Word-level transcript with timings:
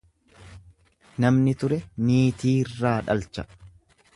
Namni 1.25 1.53
ture 1.65 1.79
niitiirraa 2.07 2.99
dhalcha. 3.11 3.47